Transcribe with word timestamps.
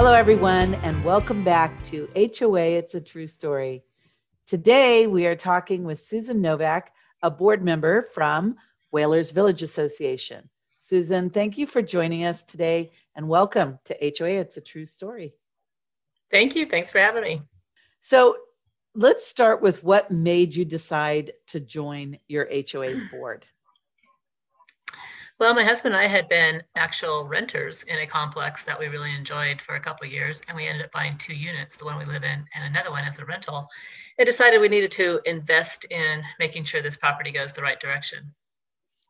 Hello, 0.00 0.14
everyone, 0.14 0.76
and 0.76 1.04
welcome 1.04 1.44
back 1.44 1.84
to 1.84 2.08
HOA 2.16 2.62
It's 2.62 2.94
a 2.94 3.02
True 3.02 3.26
Story. 3.26 3.84
Today, 4.46 5.06
we 5.06 5.26
are 5.26 5.36
talking 5.36 5.84
with 5.84 6.02
Susan 6.02 6.40
Novak, 6.40 6.94
a 7.22 7.30
board 7.30 7.62
member 7.62 8.00
from 8.14 8.56
Whalers 8.92 9.30
Village 9.30 9.62
Association. 9.62 10.48
Susan, 10.80 11.28
thank 11.28 11.58
you 11.58 11.66
for 11.66 11.82
joining 11.82 12.24
us 12.24 12.40
today 12.40 12.92
and 13.14 13.28
welcome 13.28 13.78
to 13.84 14.14
HOA 14.18 14.40
It's 14.40 14.56
a 14.56 14.62
True 14.62 14.86
Story. 14.86 15.34
Thank 16.30 16.56
you. 16.56 16.64
Thanks 16.64 16.90
for 16.90 16.98
having 16.98 17.22
me. 17.22 17.42
So, 18.00 18.38
let's 18.94 19.26
start 19.26 19.60
with 19.60 19.84
what 19.84 20.10
made 20.10 20.54
you 20.54 20.64
decide 20.64 21.32
to 21.48 21.60
join 21.60 22.18
your 22.26 22.48
HOA's 22.50 23.02
board. 23.10 23.44
Well, 25.40 25.54
my 25.54 25.64
husband 25.64 25.94
and 25.94 26.04
I 26.04 26.06
had 26.06 26.28
been 26.28 26.62
actual 26.76 27.26
renters 27.26 27.82
in 27.84 27.98
a 27.98 28.06
complex 28.06 28.62
that 28.66 28.78
we 28.78 28.88
really 28.88 29.14
enjoyed 29.14 29.58
for 29.58 29.74
a 29.74 29.80
couple 29.80 30.06
of 30.06 30.12
years, 30.12 30.42
and 30.46 30.54
we 30.54 30.66
ended 30.66 30.84
up 30.84 30.92
buying 30.92 31.16
two 31.16 31.32
units, 31.32 31.78
the 31.78 31.86
one 31.86 31.96
we 31.96 32.04
live 32.04 32.24
in 32.24 32.44
and 32.54 32.64
another 32.64 32.90
one 32.90 33.04
as 33.04 33.18
a 33.18 33.24
rental. 33.24 33.66
And 34.18 34.26
decided 34.26 34.60
we 34.60 34.68
needed 34.68 34.92
to 34.92 35.18
invest 35.24 35.86
in 35.86 36.22
making 36.38 36.64
sure 36.64 36.82
this 36.82 36.98
property 36.98 37.32
goes 37.32 37.54
the 37.54 37.62
right 37.62 37.80
direction. 37.80 38.34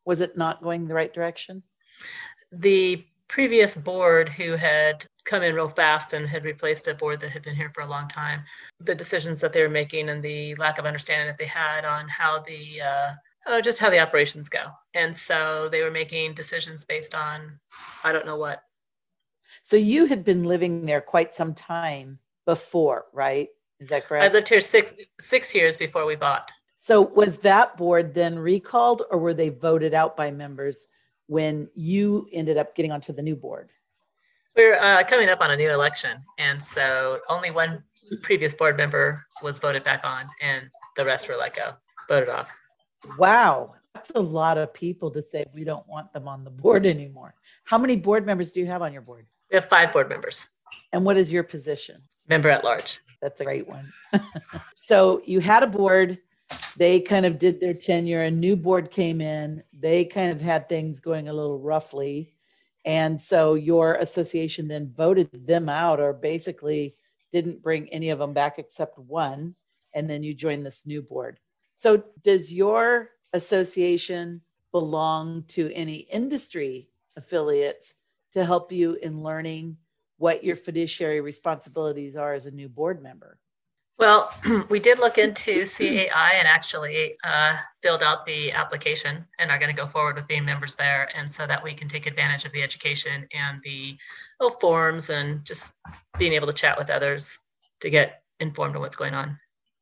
Was 0.05 0.21
it 0.21 0.37
not 0.37 0.63
going 0.63 0.87
the 0.87 0.95
right 0.95 1.13
direction? 1.13 1.65
The 2.53 3.05
previous 3.27 3.75
board 3.75 4.29
who 4.29 4.53
had 4.53 5.05
come 5.25 5.43
in 5.43 5.53
real 5.53 5.69
fast 5.69 6.13
and 6.13 6.29
had 6.29 6.45
replaced 6.45 6.87
a 6.87 6.95
board 6.95 7.19
that 7.23 7.31
had 7.31 7.43
been 7.43 7.57
here 7.57 7.73
for 7.75 7.81
a 7.81 7.91
long 7.91 8.07
time, 8.07 8.45
the 8.79 8.95
decisions 8.95 9.41
that 9.41 9.53
they 9.53 9.63
were 9.63 9.69
making 9.69 10.11
and 10.11 10.23
the 10.23 10.55
lack 10.55 10.79
of 10.79 10.87
understanding 10.87 11.27
that 11.27 11.39
they 11.39 11.47
had 11.47 11.85
on 11.85 12.09
how 12.09 12.45
the 12.47 12.81
uh, 12.81 13.11
oh, 13.47 13.61
just 13.61 13.79
how 13.79 13.91
the 13.91 13.99
operations 13.99 14.49
go. 14.49 14.67
And 14.95 15.17
so 15.17 15.69
they 15.71 15.83
were 15.83 15.91
making 15.91 16.35
decisions 16.35 16.85
based 16.85 17.15
on 17.15 17.59
I 18.05 18.13
don't 18.13 18.27
know 18.27 18.37
what. 18.37 18.63
So 19.63 19.77
you 19.77 20.07
had 20.07 20.25
been 20.25 20.45
living 20.45 20.87
there 20.87 21.01
quite 21.01 21.35
some 21.35 21.55
time 21.55 22.19
before, 22.47 23.07
right? 23.13 23.49
Is 23.81 23.89
that 23.89 24.07
correct? 24.07 24.25
I 24.25 24.33
lived 24.33 24.49
here 24.49 24.61
six 24.61 24.93
six 25.21 25.55
years 25.55 25.77
before 25.77 26.07
we 26.07 26.17
bought. 26.17 26.51
So 26.77 27.03
was 27.03 27.39
that 27.39 27.77
board 27.77 28.15
then 28.15 28.39
recalled 28.39 29.03
or 29.11 29.19
were 29.19 29.35
they 29.35 29.51
voted 29.51 29.93
out 29.93 30.17
by 30.17 30.31
members 30.31 30.87
when 31.27 31.69
you 31.75 32.27
ended 32.33 32.57
up 32.57 32.75
getting 32.75 32.91
onto 32.91 33.13
the 33.13 33.23
new 33.23 33.37
board? 33.37 33.71
We're 34.57 34.79
uh, 34.79 35.05
coming 35.05 35.29
up 35.29 35.41
on 35.41 35.53
a 35.53 35.57
new 35.57 35.71
election, 35.71 36.25
and 36.39 36.65
so 36.65 37.21
only 37.29 37.51
one 37.51 37.85
previous 38.23 38.53
board 38.53 38.77
member 38.77 39.25
was 39.43 39.59
voted 39.59 39.85
back 39.85 40.01
on, 40.05 40.27
and 40.41 40.69
the 40.97 41.05
rest 41.05 41.29
were 41.29 41.37
let 41.37 41.55
go, 41.55 41.75
voted 42.09 42.29
off. 42.29 42.49
Wow, 43.19 43.75
that's 43.95 44.11
a 44.11 44.21
lot 44.21 44.59
of 44.59 44.73
people 44.73 45.11
to 45.11 45.23
say 45.23 45.45
we 45.55 45.65
don't 45.65 45.87
want 45.89 46.13
them 46.13 46.29
on 46.29 46.45
the 46.45 46.51
board 46.51 46.87
anymore. 46.87 47.35
How 47.65 47.79
many 47.79 47.97
board 47.97 48.27
members 48.27 48.53
do 48.53 48.61
you 48.61 48.67
have 48.67 48.83
on 48.83 48.93
your 48.93 49.03
board? 49.03 49.27
We 49.51 49.57
have 49.57 49.69
five 49.69 49.93
board 49.93 50.09
members. 50.09 50.47
And 50.93 51.05
what 51.05 51.17
is 51.17 51.33
your 51.33 51.43
position? 51.43 52.03
Member 52.29 52.51
at 52.51 52.65
large. 52.65 53.01
That's 53.21 53.41
a 53.41 53.45
great 53.45 53.69
one. 53.69 53.93
so 54.81 55.23
you 55.25 55.41
had 55.41 55.63
a 55.63 55.67
board, 55.67 56.19
they 56.77 57.01
kind 57.01 57.27
of 57.27 57.39
did 57.39 57.61
their 57.61 57.75
tenure, 57.75 58.23
a 58.23 58.31
new 58.31 58.57
board 58.57 58.91
came 58.91 59.21
in, 59.21 59.63
they 59.79 60.05
kind 60.05 60.33
of 60.33 60.41
had 60.41 60.69
things 60.69 61.01
going 61.01 61.29
a 61.29 61.33
little 61.33 61.59
roughly. 61.59 62.35
And 62.85 63.21
so 63.21 63.55
your 63.55 63.97
association 63.97 64.69
then 64.69 64.93
voted 64.97 65.47
them 65.47 65.69
out 65.69 66.01
or 66.01 66.13
basically 66.13 66.97
didn't 67.33 67.63
bring 67.63 67.89
any 67.91 68.11
of 68.11 68.19
them 68.19 68.33
back 68.33 68.59
except 68.59 68.99
one. 68.99 69.55
And 69.95 70.09
then 70.09 70.23
you 70.23 70.33
joined 70.35 70.65
this 70.65 70.87
new 70.87 71.03
board. 71.03 71.39
So, 71.81 72.05
does 72.23 72.53
your 72.53 73.09
association 73.33 74.43
belong 74.71 75.45
to 75.49 75.73
any 75.73 76.01
industry 76.13 76.91
affiliates 77.17 77.95
to 78.33 78.45
help 78.45 78.71
you 78.71 78.97
in 78.97 79.23
learning 79.23 79.79
what 80.19 80.45
your 80.45 80.57
fiduciary 80.57 81.23
responsibilities 81.23 82.17
are 82.17 82.35
as 82.35 82.45
a 82.45 82.51
new 82.51 82.69
board 82.69 83.03
member? 83.03 83.39
Well, 83.99 84.31
we 84.69 84.79
did 84.79 84.99
look 84.99 85.17
into 85.17 85.65
CAI 85.65 86.33
and 86.35 86.47
actually 86.47 87.17
uh, 87.25 87.57
filled 87.83 88.03
out 88.03 88.27
the 88.27 88.53
application 88.53 89.25
and 89.39 89.51
are 89.51 89.59
going 89.59 89.75
to 89.75 89.83
go 89.83 89.89
forward 89.89 90.17
with 90.17 90.29
being 90.29 90.45
members 90.45 90.75
there. 90.75 91.09
And 91.17 91.33
so 91.33 91.47
that 91.47 91.65
we 91.65 91.73
can 91.73 91.89
take 91.89 92.05
advantage 92.05 92.45
of 92.45 92.53
the 92.53 92.61
education 92.61 93.27
and 93.33 93.59
the 93.65 93.97
oh, 94.41 94.55
forums 94.61 95.09
and 95.09 95.47
just 95.47 95.73
being 96.19 96.35
able 96.35 96.47
to 96.47 96.53
chat 96.53 96.77
with 96.77 96.91
others 96.91 97.39
to 97.81 97.89
get 97.89 98.23
informed 98.39 98.77
on 98.77 98.83
what's 98.83 98.97
going 98.97 99.15
on 99.15 99.39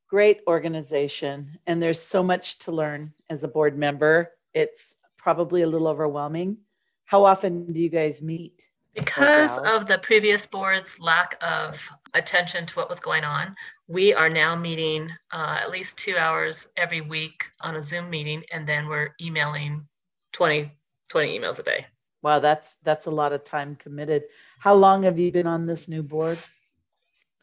great 0.09 0.41
organization 0.47 1.59
and 1.67 1.83
there's 1.83 2.01
so 2.01 2.23
much 2.23 2.59
to 2.61 2.73
learn 2.73 3.13
as 3.31 3.45
a 3.45 3.49
board 3.49 3.77
member. 3.77 4.33
It's 4.55 4.97
probably 5.17 5.63
a 5.63 5.67
little 5.67 5.89
overwhelming. 5.89 6.59
How 7.05 7.25
often 7.25 7.73
do 7.73 7.81
you 7.81 7.89
guys 7.89 8.23
meet? 8.23 8.69
Because 8.95 9.59
of 9.59 9.87
the 9.87 9.99
previous 9.99 10.47
board's 10.47 10.99
lack 10.99 11.37
of 11.41 11.79
attention 12.15 12.67
to 12.67 12.75
what 12.75 12.89
was 12.89 12.99
going 12.99 13.23
on 13.23 13.55
we 13.89 14.13
are 14.13 14.29
now 14.29 14.55
meeting 14.55 15.11
uh, 15.33 15.59
at 15.61 15.71
least 15.71 15.97
two 15.97 16.17
hours 16.17 16.69
every 16.77 17.01
week 17.01 17.45
on 17.63 17.77
a 17.77 17.83
zoom 17.83 18.09
meeting 18.11 18.45
and 18.53 18.69
then 18.69 18.87
we're 18.87 19.15
emailing 19.21 19.85
20 20.33 20.71
20 21.09 21.39
emails 21.39 21.59
a 21.59 21.63
day. 21.63 21.87
Wow 22.23 22.39
that's 22.39 22.77
that's 22.83 23.07
a 23.07 23.11
lot 23.11 23.33
of 23.33 23.45
time 23.45 23.77
committed. 23.77 24.25
How 24.61 24.75
long 24.75 25.03
have 25.05 25.19
you 25.19 25.33
been 25.33 25.47
on 25.47 25.67
this 25.67 25.89
new 25.89 26.03
board 26.03 26.39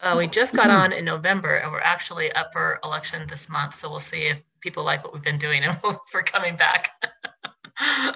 uh, 0.02 0.16
we 0.18 0.28
just 0.28 0.54
got 0.54 0.70
on 0.70 0.92
in 0.92 1.06
November 1.06 1.56
and 1.56 1.72
we're 1.72 1.80
actually 1.80 2.32
up 2.34 2.52
for 2.52 2.80
election 2.84 3.26
this 3.30 3.50
month. 3.50 3.78
So 3.78 3.90
we'll 3.90 4.00
see 4.00 4.24
if 4.24 4.44
people 4.62 4.84
like 4.84 5.04
what 5.04 5.14
we've 5.14 5.24
been 5.24 5.38
doing 5.38 5.64
and 5.64 5.78
for 6.12 6.22
coming 6.22 6.56
back. 6.56 6.92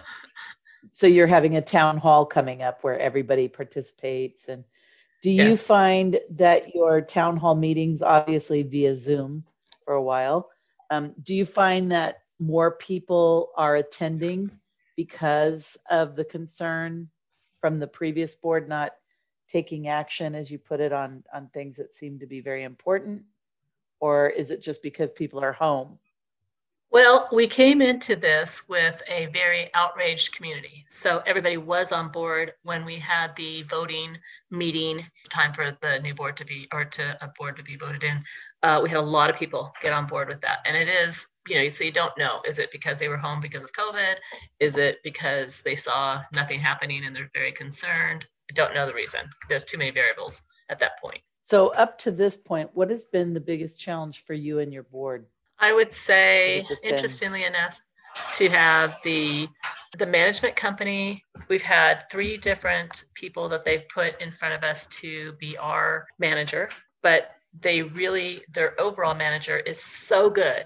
so 0.92 1.08
you're 1.08 1.28
having 1.28 1.56
a 1.56 1.62
town 1.62 1.98
hall 1.98 2.26
coming 2.26 2.62
up 2.62 2.84
where 2.84 3.00
everybody 3.00 3.48
participates. 3.48 4.46
And 4.48 4.64
do 5.22 5.32
you 5.32 5.50
yes. 5.50 5.64
find 5.64 6.20
that 6.32 6.76
your 6.76 7.02
town 7.02 7.38
hall 7.38 7.56
meetings, 7.56 8.02
obviously 8.02 8.64
via 8.64 8.96
Zoom 8.96 9.44
for 9.86 9.94
a 9.94 10.04
while, 10.04 10.50
um, 10.90 11.14
do 11.22 11.34
you 11.36 11.46
find 11.46 11.92
that 11.92 12.20
more 12.40 12.72
people 12.72 13.50
are 13.56 13.76
attending 13.76 14.52
because 14.96 15.78
of 15.90 16.16
the 16.16 16.26
concern 16.26 17.10
from 17.62 17.80
the 17.80 17.88
previous 17.88 18.36
board 18.36 18.68
not 18.68 18.92
taking 19.50 19.88
action, 19.88 20.36
as 20.36 20.50
you 20.52 20.58
put 20.58 20.80
it, 20.80 20.94
on 20.94 21.24
on 21.34 21.48
things 21.48 21.78
that 21.78 21.94
seem 21.94 22.20
to 22.20 22.28
be 22.28 22.42
very 22.42 22.64
important, 22.64 23.24
or 24.00 24.30
is 24.30 24.52
it 24.52 24.62
just 24.62 24.82
because 24.84 25.10
people 25.12 25.40
are 25.40 25.54
home? 25.54 26.00
Well, 26.92 27.30
we 27.32 27.48
came 27.48 27.84
into 27.84 28.16
this 28.16 28.68
with 28.68 29.00
a 29.08 29.28
very 29.28 29.70
outraged 29.76 30.34
community. 30.34 30.86
So 30.90 31.22
everybody 31.28 31.58
was 31.58 31.92
on 31.92 32.12
board 32.12 32.54
when 32.64 32.84
we 32.84 32.98
had 32.98 33.36
the 33.36 33.62
voting 33.64 34.18
meeting. 34.50 35.06
Time 35.30 35.54
for 35.54 35.78
the 35.82 36.00
new 36.00 36.16
board 36.16 36.36
to 36.38 36.46
be, 36.46 36.68
or 36.74 36.86
to 36.86 37.16
a 37.24 37.32
board 37.38 37.58
to 37.58 37.64
be 37.64 37.76
voted 37.76 38.04
in. 38.04 38.24
Uh, 38.64 38.80
we 38.82 38.90
had 38.90 38.98
a 38.98 39.02
lot 39.02 39.30
of 39.30 39.36
people 39.36 39.72
get 39.84 39.94
on 39.94 40.08
board 40.08 40.30
with 40.30 40.42
that, 40.42 40.60
and 40.66 40.76
it 40.76 40.88
is, 40.88 41.28
you 41.48 41.62
know, 41.62 41.70
so 41.70 41.84
you 41.84 41.92
don't 41.92 42.18
know. 42.18 42.42
Is 42.48 42.58
it 42.58 42.72
because 42.72 42.98
they 42.98 43.08
were 43.08 43.18
home 43.18 43.40
because 43.40 43.64
of 43.64 43.72
COVID? 43.74 44.16
Is 44.60 44.78
it 44.78 44.98
because 45.04 45.62
they 45.62 45.76
saw 45.76 46.24
nothing 46.34 46.60
happening 46.60 47.06
and 47.06 47.16
they're 47.16 47.30
very 47.36 47.52
concerned? 47.52 48.26
I 48.50 48.54
don't 48.54 48.74
know 48.74 48.86
the 48.86 48.94
reason. 48.94 49.22
There's 49.48 49.66
too 49.66 49.78
many 49.78 49.92
variables 49.92 50.42
at 50.70 50.80
that 50.80 51.00
point. 51.02 51.20
So, 51.44 51.70
up 51.74 51.98
to 52.00 52.12
this 52.12 52.38
point, 52.38 52.70
what 52.74 52.90
has 52.90 53.06
been 53.06 53.34
the 53.34 53.40
biggest 53.40 53.80
challenge 53.80 54.24
for 54.26 54.34
you 54.34 54.60
and 54.60 54.72
your 54.72 54.84
board? 54.84 55.26
I 55.60 55.74
would 55.74 55.92
say, 55.92 56.66
interestingly 56.84 57.42
been... 57.42 57.56
enough, 57.56 57.80
to 58.36 58.50
have 58.50 58.96
the 59.04 59.48
the 59.98 60.06
management 60.06 60.56
company. 60.56 61.24
We've 61.48 61.62
had 61.62 62.06
three 62.12 62.38
different 62.38 63.06
people 63.16 63.50
that 63.50 63.66
they've 63.66 63.88
put 63.94 64.22
in 64.22 64.32
front 64.32 64.54
of 64.54 64.64
us 64.64 64.86
to 65.02 65.34
be 65.40 65.58
our 65.58 66.06
manager, 66.20 66.70
but 67.02 67.32
they 67.62 67.82
really 67.82 68.44
their 68.54 68.80
overall 68.80 69.16
manager 69.16 69.58
is 69.58 69.82
so 69.82 70.30
good. 70.30 70.66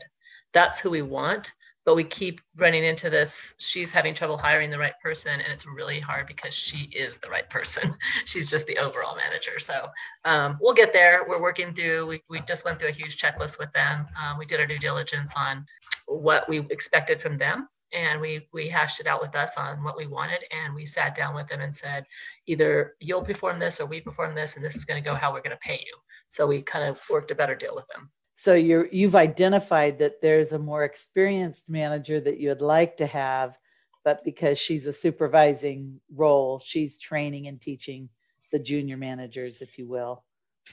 That's 0.53 0.79
who 0.79 0.89
we 0.89 1.01
want 1.01 1.51
but 1.85 1.95
we 1.95 2.03
keep 2.03 2.39
running 2.55 2.83
into 2.83 3.09
this 3.09 3.53
she's 3.57 3.91
having 3.91 4.13
trouble 4.13 4.37
hiring 4.37 4.69
the 4.69 4.77
right 4.77 4.99
person 5.01 5.33
and 5.33 5.51
it's 5.51 5.65
really 5.65 5.99
hard 5.99 6.27
because 6.27 6.53
she 6.53 6.89
is 6.95 7.17
the 7.17 7.29
right 7.29 7.49
person. 7.49 7.95
She's 8.25 8.49
just 8.49 8.65
the 8.67 8.77
overall 8.77 9.15
manager. 9.15 9.59
So 9.59 9.87
um, 10.25 10.57
we'll 10.61 10.73
get 10.73 10.93
there. 10.93 11.25
We're 11.27 11.41
working 11.41 11.73
through 11.73 12.07
we, 12.07 12.23
we 12.29 12.41
just 12.41 12.65
went 12.65 12.79
through 12.79 12.89
a 12.89 12.93
huge 12.93 13.21
checklist 13.21 13.59
with 13.59 13.71
them. 13.73 14.07
Um, 14.21 14.37
we 14.37 14.45
did 14.45 14.59
our 14.59 14.65
due 14.65 14.79
diligence 14.79 15.33
on 15.35 15.65
what 16.07 16.47
we 16.47 16.59
expected 16.69 17.21
from 17.21 17.37
them 17.37 17.67
and 17.93 18.19
we 18.19 18.47
we 18.53 18.67
hashed 18.67 18.99
it 18.99 19.07
out 19.07 19.21
with 19.21 19.35
us 19.35 19.55
on 19.57 19.83
what 19.83 19.97
we 19.97 20.07
wanted 20.07 20.43
and 20.51 20.73
we 20.73 20.85
sat 20.85 21.15
down 21.15 21.35
with 21.35 21.47
them 21.47 21.61
and 21.61 21.73
said 21.73 22.05
either 22.47 22.95
you'll 22.99 23.21
perform 23.21 23.59
this 23.59 23.79
or 23.79 23.85
we 23.85 24.01
perform 24.01 24.35
this 24.35 24.55
and 24.55 24.65
this 24.65 24.75
is 24.75 24.85
going 24.85 25.01
to 25.01 25.07
go 25.07 25.15
how 25.15 25.31
we're 25.31 25.41
going 25.41 25.51
to 25.51 25.57
pay 25.57 25.79
you. 25.85 25.95
So 26.29 26.47
we 26.47 26.61
kind 26.61 26.87
of 26.87 26.99
worked 27.09 27.31
a 27.31 27.35
better 27.35 27.55
deal 27.55 27.75
with 27.75 27.85
them 27.93 28.09
so 28.35 28.53
you're 28.53 28.87
you've 28.87 29.15
identified 29.15 29.99
that 29.99 30.21
there's 30.21 30.51
a 30.51 30.59
more 30.59 30.83
experienced 30.83 31.69
manager 31.69 32.19
that 32.19 32.39
you'd 32.39 32.61
like 32.61 32.97
to 32.97 33.05
have 33.05 33.57
but 34.03 34.23
because 34.23 34.59
she's 34.59 34.87
a 34.87 34.93
supervising 34.93 35.99
role 36.13 36.59
she's 36.59 36.99
training 36.99 37.47
and 37.47 37.61
teaching 37.61 38.09
the 38.51 38.59
junior 38.59 38.97
managers 38.97 39.61
if 39.61 39.77
you 39.77 39.87
will. 39.87 40.23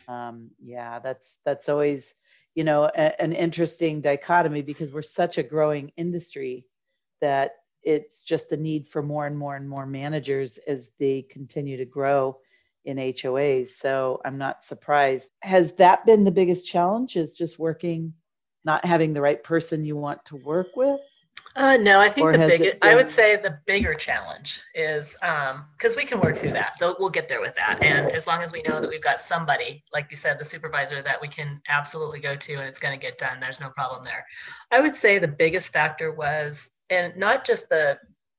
Um, 0.09 0.51
yeah 0.63 1.01
that's 1.01 1.37
that's 1.45 1.69
always 1.69 2.15
you 2.55 2.65
know 2.65 2.85
a, 2.85 3.23
an 3.23 3.33
interesting 3.33 4.01
dichotomy 4.01 4.63
because 4.63 4.93
we're 4.93 5.03
such 5.03 5.37
a 5.39 5.43
growing 5.43 5.93
industry 5.97 6.67
that 7.21 7.53
it's 7.83 8.23
just 8.23 8.53
a 8.53 8.57
need 8.57 8.87
for 8.87 9.03
more 9.03 9.27
and 9.27 9.37
more 9.37 9.57
and 9.57 9.69
more 9.69 9.87
managers 9.87 10.59
as 10.67 10.91
they 10.99 11.23
continue 11.23 11.77
to 11.77 11.85
grow 11.85 12.39
in 12.85 12.97
HOAs. 12.97 13.71
So 13.71 14.21
I'm 14.25 14.39
not 14.39 14.65
surprised. 14.65 15.29
Has 15.43 15.75
that 15.75 16.07
been 16.07 16.25
the 16.25 16.31
biggest 16.31 16.67
challenge? 16.67 17.17
Is 17.17 17.35
just 17.35 17.59
working, 17.59 18.15
not 18.65 18.85
having 18.85 19.13
the 19.13 19.21
right 19.21 19.43
person 19.43 19.85
you 19.85 19.97
want 19.97 20.25
to 20.27 20.37
work 20.37 20.69
with? 20.77 21.01
Uh, 21.57 21.77
no, 21.77 22.01
I 22.01 22.11
think 22.11 22.25
or 22.25 22.33
the 22.33 22.47
biggest, 22.47 22.77
I 22.81 22.95
would 22.95 23.11
say 23.11 23.37
the 23.37 23.59
bigger 23.67 23.95
challenge 23.95 24.63
is 24.75 25.17
because 25.21 25.93
um, 25.93 25.97
we 25.97 26.05
can 26.05 26.21
work 26.21 26.39
through 26.39 26.53
that. 26.53 26.75
We'll 26.81 27.11
get 27.11 27.29
there 27.29 27.41
with 27.41 27.57
that. 27.57 27.83
And 27.83 28.11
as 28.13 28.29
long 28.29 28.43
as 28.43 28.53
we 28.53 28.63
know 28.63 28.81
that 28.81 28.89
we've 28.89 29.03
got 29.03 29.21
somebody, 29.21 29.83
like 29.93 30.07
you 30.11 30.17
said, 30.17 30.39
the 30.39 30.45
supervisor 30.45 31.03
that 31.03 31.21
we 31.21 31.27
can 31.27 31.61
absolutely 31.69 32.21
go 32.21 32.37
to 32.37 32.55
and 32.55 32.69
it's 32.69 32.79
going 32.79 32.99
to 32.99 33.05
get 33.05 33.19
done, 33.19 33.41
there's 33.41 33.59
no 33.59 33.69
problem 33.71 34.05
there. 34.05 34.25
I 34.71 34.81
would 34.81 34.95
say 34.95 35.19
the 35.19 35.27
biggest 35.29 35.73
factor 35.73 36.13
was, 36.13 36.71
and 36.89 37.17
not 37.17 37.45
just 37.45 37.69
the 37.69 37.99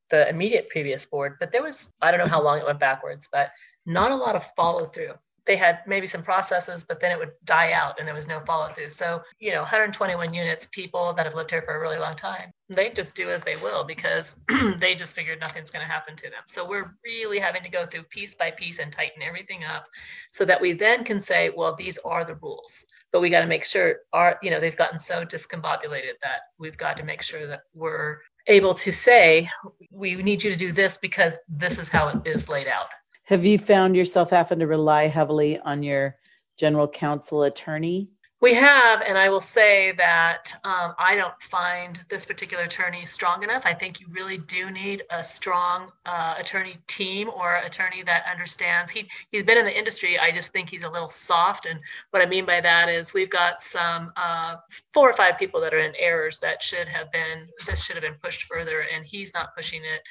the 0.09 0.29
immediate 0.29 0.69
previous 0.69 1.05
board, 1.05 1.37
but 1.39 1.51
there 1.51 1.63
was, 1.63 1.89
I 2.01 2.11
don't 2.11 2.19
know 2.19 2.29
how 2.29 2.43
long 2.43 2.59
it 2.59 2.65
went 2.65 2.79
backwards, 2.79 3.29
but 3.31 3.51
not 3.85 4.11
a 4.11 4.15
lot 4.15 4.35
of 4.35 4.45
follow 4.55 4.85
through 4.85 5.13
they 5.45 5.55
had 5.55 5.79
maybe 5.87 6.07
some 6.07 6.23
processes, 6.23 6.83
but 6.83 6.99
then 6.99 7.11
it 7.11 7.17
would 7.17 7.31
die 7.45 7.71
out 7.71 7.97
and 7.97 8.07
there 8.07 8.13
was 8.13 8.27
no 8.27 8.39
follow 8.41 8.71
through. 8.73 8.89
So, 8.89 9.21
you 9.39 9.51
know, 9.51 9.61
121 9.61 10.33
units, 10.33 10.67
people 10.71 11.13
that 11.13 11.25
have 11.25 11.33
lived 11.33 11.49
here 11.49 11.63
for 11.63 11.75
a 11.75 11.79
really 11.79 11.97
long 11.97 12.15
time, 12.15 12.51
they 12.69 12.89
just 12.89 13.15
do 13.15 13.29
as 13.29 13.41
they 13.41 13.55
will 13.57 13.83
because 13.83 14.35
they 14.77 14.93
just 14.93 15.15
figured 15.15 15.39
nothing's 15.39 15.71
going 15.71 15.85
to 15.85 15.91
happen 15.91 16.15
to 16.17 16.29
them. 16.29 16.43
So 16.47 16.67
we're 16.67 16.95
really 17.03 17.39
having 17.39 17.63
to 17.63 17.69
go 17.69 17.85
through 17.85 18.03
piece 18.03 18.35
by 18.35 18.51
piece 18.51 18.79
and 18.79 18.91
tighten 18.91 19.23
everything 19.23 19.63
up 19.63 19.87
so 20.31 20.45
that 20.45 20.61
we 20.61 20.73
then 20.73 21.03
can 21.03 21.19
say, 21.19 21.51
well, 21.55 21.75
these 21.75 21.97
are 22.05 22.23
the 22.23 22.35
rules. 22.35 22.85
But 23.11 23.21
we 23.21 23.29
got 23.29 23.41
to 23.41 23.47
make 23.47 23.65
sure 23.65 23.97
our, 24.13 24.37
you 24.41 24.51
know, 24.51 24.59
they've 24.59 24.77
gotten 24.77 24.99
so 24.99 25.25
discombobulated 25.25 26.13
that 26.21 26.41
we've 26.59 26.77
got 26.77 26.97
to 26.97 27.03
make 27.03 27.21
sure 27.21 27.47
that 27.47 27.63
we're 27.73 28.19
able 28.47 28.73
to 28.75 28.91
say, 28.91 29.49
we 29.91 30.15
need 30.15 30.43
you 30.43 30.51
to 30.51 30.57
do 30.57 30.71
this 30.71 30.97
because 30.97 31.37
this 31.49 31.77
is 31.77 31.89
how 31.89 32.07
it 32.07 32.25
is 32.25 32.47
laid 32.47 32.67
out 32.67 32.87
have 33.31 33.45
you 33.45 33.57
found 33.57 33.95
yourself 33.95 34.29
having 34.29 34.59
to 34.59 34.67
rely 34.67 35.07
heavily 35.07 35.57
on 35.59 35.81
your 35.83 36.17
general 36.57 36.85
counsel 36.85 37.43
attorney 37.43 38.09
we 38.41 38.55
have, 38.55 39.01
and 39.01 39.19
I 39.19 39.29
will 39.29 39.39
say 39.39 39.93
that 39.97 40.51
um, 40.63 40.95
I 40.97 41.15
don't 41.15 41.33
find 41.51 41.99
this 42.09 42.25
particular 42.25 42.63
attorney 42.63 43.05
strong 43.05 43.43
enough. 43.43 43.61
I 43.65 43.75
think 43.75 44.01
you 44.01 44.07
really 44.09 44.39
do 44.39 44.71
need 44.71 45.03
a 45.11 45.23
strong 45.23 45.91
uh, 46.07 46.33
attorney 46.39 46.77
team 46.87 47.29
or 47.29 47.57
attorney 47.57 48.01
that 48.03 48.25
understands. 48.29 48.89
He 48.89 49.07
he's 49.29 49.43
been 49.43 49.59
in 49.59 49.65
the 49.65 49.77
industry. 49.77 50.17
I 50.17 50.31
just 50.31 50.51
think 50.51 50.69
he's 50.69 50.81
a 50.81 50.89
little 50.89 51.07
soft, 51.07 51.67
and 51.67 51.79
what 52.09 52.23
I 52.23 52.25
mean 52.25 52.47
by 52.47 52.61
that 52.61 52.89
is 52.89 53.13
we've 53.13 53.29
got 53.29 53.61
some 53.61 54.11
uh, 54.17 54.55
four 54.91 55.07
or 55.07 55.13
five 55.13 55.37
people 55.37 55.61
that 55.61 55.71
are 55.71 55.79
in 55.79 55.93
errors 55.99 56.39
that 56.39 56.63
should 56.63 56.87
have 56.87 57.11
been 57.11 57.47
this 57.67 57.83
should 57.83 57.95
have 57.95 58.03
been 58.03 58.15
pushed 58.23 58.45
further, 58.45 58.85
and 58.91 59.05
he's 59.05 59.35
not 59.35 59.55
pushing 59.55 59.81
it. 59.83 60.01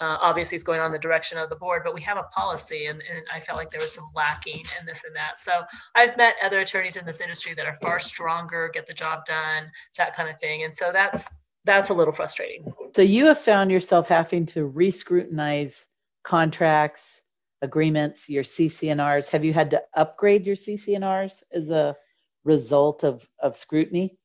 Uh, 0.00 0.18
obviously, 0.20 0.56
he's 0.56 0.64
going 0.64 0.80
on 0.80 0.90
the 0.90 0.98
direction 0.98 1.38
of 1.38 1.48
the 1.50 1.56
board, 1.56 1.82
but 1.84 1.94
we 1.94 2.00
have 2.00 2.18
a 2.18 2.24
policy, 2.24 2.86
and, 2.86 3.00
and 3.08 3.24
I 3.32 3.38
felt 3.38 3.56
like 3.56 3.70
there 3.70 3.80
was 3.80 3.92
some 3.92 4.10
lacking 4.12 4.64
in 4.80 4.86
this 4.86 5.04
and 5.04 5.14
that. 5.14 5.38
So 5.38 5.62
I've 5.94 6.16
met 6.16 6.34
other 6.42 6.58
attorneys 6.58 6.96
in 6.96 7.06
this 7.06 7.20
industry 7.20 7.54
that 7.54 7.64
are 7.64 7.75
far 7.80 7.98
stronger, 7.98 8.70
get 8.72 8.86
the 8.86 8.94
job 8.94 9.24
done, 9.26 9.70
that 9.96 10.14
kind 10.14 10.28
of 10.28 10.38
thing. 10.40 10.64
And 10.64 10.74
so 10.74 10.90
that's 10.92 11.28
that's 11.64 11.90
a 11.90 11.94
little 11.94 12.14
frustrating. 12.14 12.72
So 12.94 13.02
you 13.02 13.26
have 13.26 13.38
found 13.38 13.70
yourself 13.70 14.06
having 14.06 14.46
to 14.46 14.66
re-scrutinize 14.66 15.86
contracts, 16.22 17.22
agreements, 17.60 18.28
your 18.28 18.44
CC&Rs. 18.44 19.28
Have 19.30 19.44
you 19.44 19.52
had 19.52 19.70
to 19.70 19.82
upgrade 19.94 20.46
your 20.46 20.54
CC&Rs 20.54 21.42
as 21.52 21.70
a 21.70 21.96
result 22.44 23.02
of, 23.02 23.28
of 23.40 23.56
scrutiny? 23.56 24.16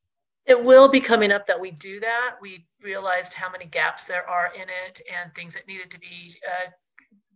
It 0.45 0.63
will 0.63 0.87
be 0.87 1.01
coming 1.01 1.31
up 1.31 1.47
that 1.47 1.59
we 1.59 1.71
do 1.71 1.99
that. 1.99 2.35
We 2.41 2.65
realized 2.83 3.33
how 3.33 3.51
many 3.51 3.65
gaps 3.65 4.05
there 4.05 4.27
are 4.29 4.51
in 4.53 4.67
it 4.87 5.01
and 5.11 5.33
things 5.33 5.53
that 5.53 5.67
needed 5.67 5.91
to 5.91 5.99
be 5.99 6.35
uh, 6.47 6.69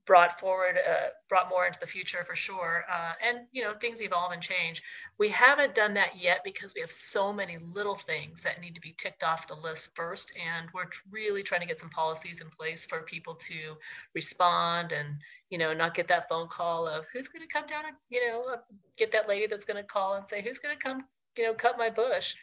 brought 0.05 0.39
forward, 0.39 0.77
uh, 0.77 1.07
brought 1.29 1.49
more 1.49 1.65
into 1.65 1.79
the 1.79 1.87
future 1.87 2.23
for 2.25 2.35
sure. 2.35 2.85
Uh, 2.91 3.13
and 3.27 3.39
you 3.51 3.63
know, 3.63 3.73
things 3.79 4.01
evolve 4.01 4.31
and 4.31 4.41
change. 4.41 4.81
We 5.17 5.29
haven't 5.29 5.75
done 5.75 5.93
that 5.95 6.19
yet 6.19 6.41
because 6.43 6.73
we 6.73 6.81
have 6.81 6.91
so 6.91 7.33
many 7.33 7.57
little 7.57 7.95
things 7.95 8.41
that 8.43 8.61
need 8.61 8.75
to 8.75 8.81
be 8.81 8.95
ticked 8.97 9.23
off 9.23 9.47
the 9.47 9.55
list 9.55 9.95
first, 9.95 10.31
and 10.35 10.67
we're 10.73 10.89
really 11.09 11.43
trying 11.43 11.61
to 11.61 11.67
get 11.67 11.79
some 11.79 11.89
policies 11.89 12.41
in 12.41 12.49
place 12.49 12.85
for 12.85 13.01
people 13.01 13.35
to 13.35 13.75
respond 14.13 14.91
and 14.91 15.15
you 15.49 15.57
know 15.57 15.73
not 15.73 15.93
get 15.95 16.07
that 16.07 16.27
phone 16.29 16.47
call 16.47 16.87
of 16.87 17.05
who's 17.13 17.27
going 17.27 17.45
to 17.45 17.53
come 17.53 17.67
down 17.67 17.85
and 17.85 17.95
you 18.09 18.25
know 18.25 18.55
get 18.97 19.11
that 19.11 19.27
lady 19.27 19.47
that's 19.47 19.65
going 19.65 19.81
to 19.81 19.87
call 19.87 20.15
and 20.15 20.27
say 20.27 20.41
who's 20.41 20.59
going 20.59 20.75
to 20.75 20.81
come 20.81 21.03
you 21.37 21.43
know 21.43 21.53
cut 21.53 21.77
my 21.77 21.89
bush, 21.89 22.35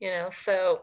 you 0.00 0.10
know. 0.10 0.28
So 0.30 0.82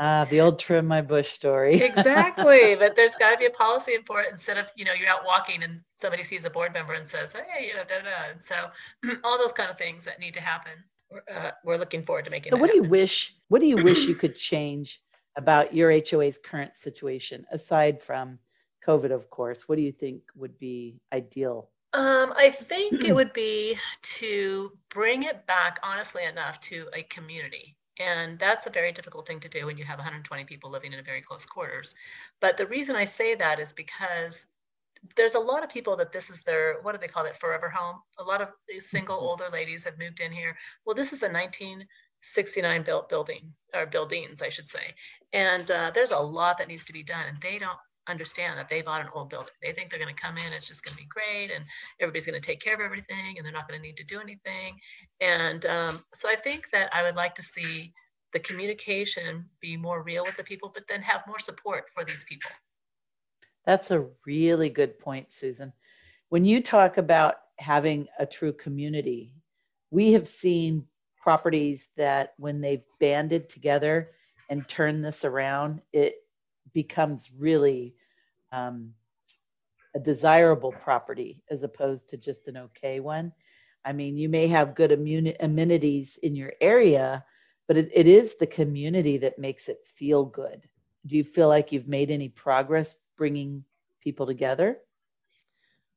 Ah, 0.00 0.24
the 0.30 0.40
old 0.40 0.58
trim 0.60 0.86
my 0.86 1.02
bush 1.02 1.30
story. 1.30 1.74
exactly. 1.74 2.74
But 2.78 2.94
there's 2.94 3.16
got 3.16 3.30
to 3.30 3.36
be 3.36 3.46
a 3.46 3.50
policy 3.50 3.94
in 3.94 4.04
for 4.04 4.20
it 4.20 4.28
instead 4.30 4.56
of, 4.56 4.66
you 4.76 4.84
know, 4.84 4.92
you're 4.92 5.08
out 5.08 5.24
walking 5.26 5.62
and 5.64 5.80
somebody 5.96 6.22
sees 6.22 6.44
a 6.44 6.50
board 6.50 6.72
member 6.72 6.92
and 6.92 7.08
says, 7.08 7.32
hey, 7.32 7.66
you 7.66 7.74
know, 7.74 7.82
da 7.82 8.02
da. 8.02 8.30
And 8.30 8.42
so 8.42 8.70
all 9.24 9.38
those 9.38 9.52
kind 9.52 9.70
of 9.70 9.76
things 9.76 10.04
that 10.04 10.20
need 10.20 10.34
to 10.34 10.40
happen. 10.40 10.72
We're, 11.10 11.22
uh, 11.34 11.50
we're 11.64 11.78
looking 11.78 12.04
forward 12.04 12.26
to 12.26 12.30
making. 12.30 12.50
So, 12.50 12.56
what 12.56 12.68
happen. 12.68 12.82
do 12.82 12.86
you 12.86 12.90
wish? 12.90 13.34
What 13.48 13.60
do 13.60 13.66
you 13.66 13.82
wish 13.82 14.06
you 14.06 14.14
could 14.22 14.36
change 14.36 15.00
about 15.36 15.74
your 15.74 15.90
HOA's 15.90 16.38
current 16.38 16.76
situation, 16.76 17.46
aside 17.50 18.02
from 18.02 18.38
COVID, 18.86 19.10
of 19.10 19.30
course? 19.30 19.66
What 19.68 19.76
do 19.76 19.82
you 19.82 19.92
think 19.92 20.22
would 20.36 20.58
be 20.58 21.00
ideal? 21.12 21.70
Um, 21.94 22.34
I 22.36 22.50
think 22.50 23.04
it 23.04 23.14
would 23.14 23.32
be 23.32 23.78
to 24.02 24.70
bring 24.90 25.22
it 25.22 25.46
back, 25.46 25.80
honestly 25.82 26.24
enough, 26.24 26.60
to 26.62 26.86
a 26.92 27.02
community. 27.04 27.77
And 27.98 28.38
that's 28.38 28.66
a 28.66 28.70
very 28.70 28.92
difficult 28.92 29.26
thing 29.26 29.40
to 29.40 29.48
do 29.48 29.66
when 29.66 29.76
you 29.76 29.84
have 29.84 29.98
120 29.98 30.44
people 30.44 30.70
living 30.70 30.92
in 30.92 31.00
a 31.00 31.02
very 31.02 31.20
close 31.20 31.44
quarters. 31.44 31.94
But 32.40 32.56
the 32.56 32.66
reason 32.66 32.96
I 32.96 33.04
say 33.04 33.34
that 33.34 33.58
is 33.58 33.72
because 33.72 34.46
there's 35.16 35.34
a 35.34 35.38
lot 35.38 35.62
of 35.62 35.70
people 35.70 35.96
that 35.96 36.12
this 36.12 36.30
is 36.30 36.42
their 36.42 36.78
what 36.82 36.92
do 36.92 36.98
they 36.98 37.08
call 37.08 37.24
it 37.24 37.38
forever 37.38 37.68
home 37.68 37.96
a 38.18 38.22
lot 38.22 38.40
of 38.40 38.48
single 38.80 39.16
mm-hmm. 39.16 39.26
older 39.26 39.44
ladies 39.52 39.84
have 39.84 39.98
moved 39.98 40.20
in 40.20 40.32
here 40.32 40.56
well 40.84 40.94
this 40.94 41.12
is 41.12 41.22
a 41.22 41.28
1969 41.28 42.82
built 42.82 43.08
building 43.08 43.52
or 43.74 43.86
buildings 43.86 44.42
i 44.42 44.48
should 44.48 44.68
say 44.68 44.94
and 45.32 45.70
uh, 45.70 45.90
there's 45.94 46.10
a 46.10 46.18
lot 46.18 46.58
that 46.58 46.68
needs 46.68 46.84
to 46.84 46.92
be 46.92 47.02
done 47.02 47.26
and 47.28 47.40
they 47.40 47.58
don't 47.58 47.78
understand 48.08 48.58
that 48.58 48.68
they 48.68 48.82
bought 48.82 49.00
an 49.00 49.08
old 49.14 49.30
building. 49.30 49.52
They 49.62 49.72
think 49.72 49.90
they're 49.90 50.00
going 50.00 50.14
to 50.14 50.20
come 50.20 50.36
in, 50.36 50.52
it's 50.52 50.66
just 50.66 50.84
going 50.84 50.96
to 50.96 51.02
be 51.02 51.08
great, 51.08 51.50
and 51.54 51.64
everybody's 52.00 52.26
going 52.26 52.40
to 52.40 52.46
take 52.46 52.60
care 52.60 52.74
of 52.74 52.80
everything, 52.80 53.36
and 53.36 53.44
they're 53.44 53.52
not 53.52 53.68
going 53.68 53.80
to 53.80 53.86
need 53.86 53.96
to 53.96 54.04
do 54.04 54.20
anything. 54.20 54.78
And 55.20 55.64
um, 55.66 56.04
so 56.14 56.28
I 56.28 56.36
think 56.36 56.68
that 56.72 56.90
I 56.94 57.02
would 57.02 57.16
like 57.16 57.34
to 57.36 57.42
see 57.42 57.92
the 58.32 58.40
communication 58.40 59.44
be 59.60 59.76
more 59.76 60.02
real 60.02 60.24
with 60.24 60.36
the 60.36 60.44
people, 60.44 60.70
but 60.72 60.84
then 60.88 61.02
have 61.02 61.22
more 61.26 61.38
support 61.38 61.84
for 61.94 62.04
these 62.04 62.24
people. 62.28 62.50
That's 63.64 63.90
a 63.90 64.06
really 64.26 64.70
good 64.70 64.98
point, 64.98 65.32
Susan. 65.32 65.72
When 66.28 66.44
you 66.44 66.62
talk 66.62 66.98
about 66.98 67.36
having 67.58 68.06
a 68.18 68.26
true 68.26 68.52
community, 68.52 69.34
we 69.90 70.12
have 70.12 70.28
seen 70.28 70.84
properties 71.20 71.88
that 71.96 72.34
when 72.38 72.60
they've 72.60 72.84
banded 73.00 73.48
together 73.48 74.12
and 74.48 74.66
turned 74.68 75.04
this 75.04 75.24
around, 75.24 75.82
it 75.92 76.16
becomes 76.72 77.30
really 77.36 77.94
um, 78.52 78.94
a 79.94 79.98
desirable 79.98 80.72
property 80.72 81.42
as 81.50 81.62
opposed 81.62 82.08
to 82.10 82.16
just 82.16 82.48
an 82.48 82.56
okay 82.56 83.00
one. 83.00 83.32
I 83.84 83.92
mean, 83.92 84.16
you 84.16 84.28
may 84.28 84.46
have 84.48 84.74
good 84.74 84.90
immuni- 84.90 85.36
amenities 85.40 86.18
in 86.22 86.34
your 86.34 86.52
area, 86.60 87.24
but 87.66 87.76
it, 87.76 87.90
it 87.94 88.06
is 88.06 88.36
the 88.36 88.46
community 88.46 89.18
that 89.18 89.38
makes 89.38 89.68
it 89.68 89.78
feel 89.86 90.24
good. 90.24 90.68
Do 91.06 91.16
you 91.16 91.24
feel 91.24 91.48
like 91.48 91.72
you've 91.72 91.88
made 91.88 92.10
any 92.10 92.28
progress 92.28 92.96
bringing 93.16 93.64
people 94.02 94.26
together? 94.26 94.78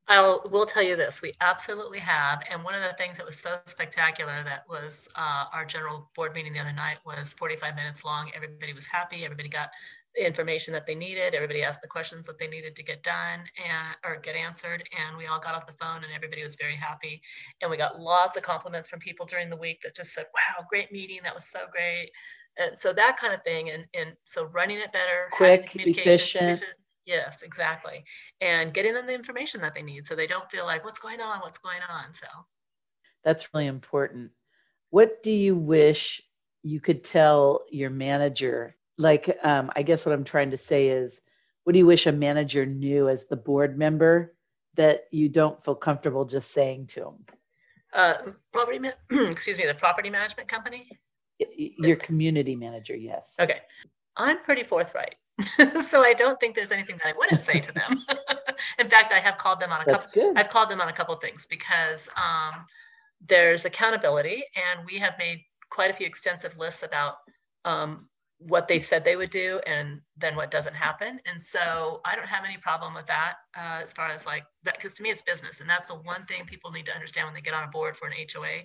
I 0.08 0.20
will 0.50 0.66
tell 0.66 0.82
you 0.82 0.96
this: 0.96 1.22
we 1.22 1.32
absolutely 1.40 2.00
have. 2.00 2.42
And 2.50 2.64
one 2.64 2.74
of 2.74 2.82
the 2.82 2.96
things 2.96 3.16
that 3.18 3.26
was 3.26 3.36
so 3.36 3.58
spectacular 3.66 4.42
that 4.44 4.64
was 4.68 5.08
uh, 5.14 5.44
our 5.52 5.64
general 5.64 6.10
board 6.16 6.34
meeting 6.34 6.52
the 6.52 6.58
other 6.58 6.72
night 6.72 6.98
was 7.06 7.32
45 7.32 7.76
minutes 7.76 8.04
long. 8.04 8.30
Everybody 8.34 8.72
was 8.72 8.86
happy. 8.86 9.24
Everybody 9.24 9.48
got 9.48 9.70
information 10.18 10.72
that 10.74 10.86
they 10.86 10.94
needed. 10.94 11.34
Everybody 11.34 11.62
asked 11.62 11.80
the 11.80 11.88
questions 11.88 12.26
that 12.26 12.38
they 12.38 12.46
needed 12.46 12.76
to 12.76 12.82
get 12.82 13.02
done 13.02 13.40
and 13.56 13.96
or 14.04 14.20
get 14.20 14.34
answered. 14.34 14.84
And 15.06 15.16
we 15.16 15.26
all 15.26 15.40
got 15.40 15.54
off 15.54 15.66
the 15.66 15.72
phone 15.74 16.04
and 16.04 16.12
everybody 16.14 16.42
was 16.42 16.56
very 16.56 16.76
happy. 16.76 17.22
And 17.60 17.70
we 17.70 17.76
got 17.76 18.00
lots 18.00 18.36
of 18.36 18.42
compliments 18.42 18.88
from 18.88 19.00
people 19.00 19.26
during 19.26 19.48
the 19.48 19.56
week 19.56 19.80
that 19.82 19.96
just 19.96 20.12
said, 20.12 20.26
wow, 20.34 20.64
great 20.68 20.92
meeting. 20.92 21.20
That 21.22 21.34
was 21.34 21.46
so 21.46 21.60
great. 21.70 22.10
And 22.58 22.78
so 22.78 22.92
that 22.92 23.16
kind 23.16 23.32
of 23.32 23.42
thing. 23.42 23.70
And, 23.70 23.84
and 23.94 24.10
so 24.24 24.44
running 24.44 24.78
it 24.78 24.92
better, 24.92 25.28
quick, 25.32 25.74
efficient. 25.74 26.62
Yes, 27.04 27.42
exactly. 27.42 28.04
And 28.40 28.72
getting 28.72 28.94
them 28.94 29.06
the 29.06 29.14
information 29.14 29.60
that 29.62 29.74
they 29.74 29.82
need 29.82 30.06
so 30.06 30.14
they 30.14 30.26
don't 30.26 30.48
feel 30.50 30.66
like, 30.66 30.84
what's 30.84 31.00
going 31.00 31.20
on? 31.20 31.40
What's 31.40 31.58
going 31.58 31.80
on? 31.90 32.14
So 32.14 32.26
that's 33.24 33.52
really 33.54 33.66
important. 33.66 34.30
What 34.90 35.22
do 35.22 35.30
you 35.32 35.56
wish 35.56 36.22
you 36.62 36.80
could 36.80 37.02
tell 37.02 37.62
your 37.70 37.90
manager 37.90 38.76
like 38.98 39.36
um, 39.44 39.70
i 39.76 39.82
guess 39.82 40.04
what 40.04 40.12
i'm 40.14 40.24
trying 40.24 40.50
to 40.50 40.58
say 40.58 40.88
is 40.88 41.20
what 41.64 41.72
do 41.72 41.78
you 41.78 41.86
wish 41.86 42.06
a 42.06 42.12
manager 42.12 42.66
knew 42.66 43.08
as 43.08 43.26
the 43.26 43.36
board 43.36 43.78
member 43.78 44.34
that 44.74 45.04
you 45.10 45.28
don't 45.28 45.62
feel 45.64 45.74
comfortable 45.74 46.24
just 46.24 46.52
saying 46.52 46.86
to 46.86 47.00
them 47.00 47.24
uh, 47.92 48.14
property 48.52 48.78
ma- 48.78 48.90
excuse 49.30 49.58
me 49.58 49.66
the 49.66 49.74
property 49.74 50.08
management 50.08 50.48
company? 50.48 50.88
Your 51.38 51.96
community 51.96 52.56
manager 52.56 52.96
yes. 52.96 53.32
Okay. 53.38 53.58
I'm 54.16 54.42
pretty 54.42 54.64
forthright. 54.64 55.16
So 55.88 56.02
i 56.02 56.14
don't 56.14 56.38
think 56.40 56.54
there's 56.54 56.72
anything 56.72 56.98
that 57.02 57.08
i 57.08 57.18
wouldn't 57.18 57.44
say 57.44 57.60
to 57.60 57.72
them. 57.72 58.04
In 58.78 58.88
fact, 58.88 59.12
I 59.12 59.18
have 59.18 59.38
called 59.38 59.60
them 59.60 59.72
on 59.72 59.82
a 59.82 59.84
That's 59.84 60.06
couple. 60.06 60.22
Good. 60.22 60.38
I've 60.38 60.48
called 60.48 60.70
them 60.70 60.80
on 60.80 60.88
a 60.88 60.92
couple 60.92 61.14
things 61.16 61.46
because 61.48 62.08
um, 62.16 62.64
there's 63.26 63.64
accountability, 63.64 64.44
and 64.54 64.86
we 64.86 64.98
have 64.98 65.14
made 65.18 65.40
quite 65.70 65.90
a 65.90 65.94
few 65.94 66.06
extensive 66.06 66.56
lists 66.58 66.82
about 66.82 67.16
um, 67.64 68.08
what 68.46 68.68
they 68.68 68.80
said 68.80 69.04
they 69.04 69.16
would 69.16 69.30
do 69.30 69.60
and 69.66 70.00
then 70.16 70.36
what 70.36 70.50
doesn't 70.50 70.74
happen. 70.74 71.20
And 71.26 71.42
so 71.42 72.00
I 72.04 72.16
don't 72.16 72.26
have 72.26 72.44
any 72.44 72.56
problem 72.56 72.94
with 72.94 73.06
that 73.06 73.34
uh, 73.56 73.82
as 73.82 73.92
far 73.92 74.10
as 74.10 74.26
like 74.26 74.44
that, 74.64 74.76
because 74.76 74.94
to 74.94 75.02
me 75.02 75.10
it's 75.10 75.22
business. 75.22 75.60
And 75.60 75.68
that's 75.68 75.88
the 75.88 75.94
one 75.94 76.24
thing 76.26 76.44
people 76.46 76.70
need 76.70 76.86
to 76.86 76.94
understand 76.94 77.26
when 77.26 77.34
they 77.34 77.40
get 77.40 77.54
on 77.54 77.64
a 77.64 77.70
board 77.70 77.96
for 77.96 78.08
an 78.08 78.14
HOA. 78.14 78.64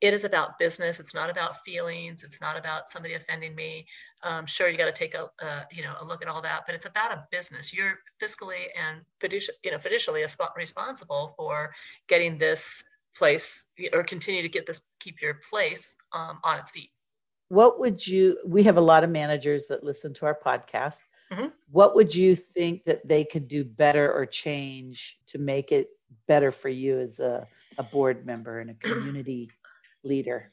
It 0.00 0.14
is 0.14 0.22
about 0.22 0.58
business. 0.60 1.00
It's 1.00 1.12
not 1.12 1.28
about 1.28 1.64
feelings. 1.64 2.22
It's 2.22 2.40
not 2.40 2.56
about 2.56 2.88
somebody 2.88 3.14
offending 3.14 3.54
me. 3.56 3.84
Um, 4.22 4.46
sure, 4.46 4.68
you 4.68 4.78
got 4.78 4.84
to 4.84 4.92
take 4.92 5.14
a 5.14 5.24
uh, 5.44 5.64
you 5.72 5.82
know 5.82 5.94
a 6.00 6.04
look 6.04 6.22
at 6.22 6.28
all 6.28 6.40
that, 6.42 6.62
but 6.66 6.76
it's 6.76 6.86
about 6.86 7.10
a 7.10 7.26
business. 7.32 7.74
You're 7.74 7.98
fiscally 8.22 8.66
and 8.80 9.00
fiduci- 9.20 9.48
you 9.64 9.72
know 9.72 9.78
fiducially 9.78 10.24
responsible 10.56 11.34
for 11.36 11.74
getting 12.06 12.38
this 12.38 12.84
place 13.16 13.64
or 13.92 14.04
continue 14.04 14.42
to 14.42 14.48
get 14.48 14.66
this 14.66 14.80
keep 15.00 15.20
your 15.20 15.40
place 15.50 15.96
um, 16.12 16.38
on 16.44 16.60
its 16.60 16.70
feet 16.70 16.90
what 17.48 17.80
would 17.80 18.06
you 18.06 18.38
we 18.46 18.62
have 18.62 18.76
a 18.76 18.80
lot 18.82 19.04
of 19.04 19.10
managers 19.10 19.66
that 19.66 19.84
listen 19.84 20.14
to 20.14 20.26
our 20.26 20.38
podcast. 20.38 20.98
Mm-hmm. 21.30 21.48
what 21.70 21.94
would 21.94 22.14
you 22.14 22.34
think 22.34 22.84
that 22.84 23.06
they 23.06 23.22
could 23.22 23.48
do 23.48 23.62
better 23.62 24.10
or 24.10 24.24
change 24.24 25.18
to 25.26 25.36
make 25.36 25.72
it 25.72 25.90
better 26.26 26.50
for 26.50 26.70
you 26.70 26.98
as 26.98 27.20
a, 27.20 27.46
a 27.76 27.82
board 27.82 28.24
member 28.24 28.60
and 28.60 28.70
a 28.70 28.74
community 28.80 29.50
leader? 30.02 30.50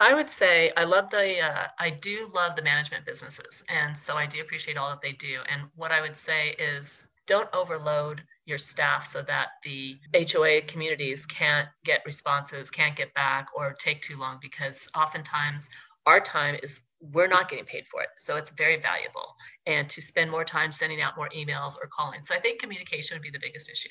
I 0.00 0.12
would 0.12 0.30
say 0.30 0.70
i 0.76 0.84
love 0.84 1.08
the 1.08 1.40
uh, 1.40 1.68
i 1.78 1.88
do 1.88 2.30
love 2.34 2.56
the 2.56 2.62
management 2.62 3.06
businesses 3.06 3.64
and 3.70 3.96
so 3.96 4.14
i 4.14 4.26
do 4.26 4.42
appreciate 4.42 4.76
all 4.76 4.90
that 4.90 5.00
they 5.00 5.12
do. 5.12 5.38
And 5.50 5.62
what 5.76 5.92
i 5.92 6.02
would 6.02 6.16
say 6.16 6.56
is 6.58 7.08
don't 7.26 7.48
overload 7.54 8.22
your 8.44 8.58
staff 8.58 9.06
so 9.06 9.22
that 9.22 9.48
the 9.62 9.96
HOA 10.14 10.62
communities 10.62 11.24
can't 11.26 11.68
get 11.84 12.00
responses, 12.04 12.70
can't 12.70 12.96
get 12.96 13.14
back, 13.14 13.46
or 13.54 13.72
take 13.72 14.02
too 14.02 14.16
long 14.16 14.38
because 14.42 14.88
oftentimes 14.96 15.68
our 16.06 16.20
time 16.20 16.56
is 16.62 16.80
we're 17.00 17.26
not 17.26 17.48
getting 17.48 17.64
paid 17.64 17.84
for 17.86 18.02
it. 18.02 18.08
So 18.18 18.36
it's 18.36 18.50
very 18.50 18.80
valuable. 18.80 19.34
And 19.66 19.88
to 19.90 20.00
spend 20.00 20.30
more 20.30 20.44
time 20.44 20.72
sending 20.72 21.02
out 21.02 21.16
more 21.16 21.28
emails 21.36 21.74
or 21.74 21.88
calling. 21.92 22.20
So 22.22 22.34
I 22.34 22.40
think 22.40 22.60
communication 22.60 23.16
would 23.16 23.22
be 23.22 23.30
the 23.30 23.40
biggest 23.40 23.68
issue. 23.68 23.88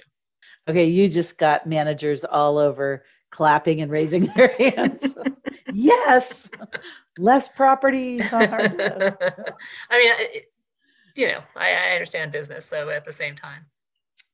Okay, 0.68 0.86
you 0.86 1.10
just 1.10 1.38
got 1.38 1.68
managers 1.68 2.24
all 2.24 2.58
over 2.58 3.04
clapping 3.32 3.82
and 3.82 3.92
raising 3.92 4.26
their 4.28 4.56
hands. 4.60 5.16
yes, 5.74 6.50
less 7.18 7.50
property. 7.50 8.22
I 8.32 9.12
mean, 9.92 10.12
it, 10.20 10.52
you 11.16 11.28
know, 11.28 11.42
I, 11.56 11.72
I 11.72 11.92
understand 11.94 12.32
business. 12.32 12.66
So 12.66 12.90
at 12.90 13.06
the 13.06 13.14
same 13.14 13.36
time, 13.36 13.66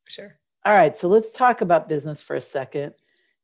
sure. 0.08 0.38
All 0.66 0.74
right, 0.74 0.98
so 0.98 1.08
let's 1.08 1.32
talk 1.32 1.62
about 1.62 1.88
business 1.88 2.22
for 2.22 2.36
a 2.36 2.42
second 2.42 2.94